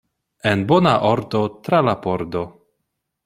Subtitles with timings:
[0.51, 2.41] En bona ordo tra la pordo!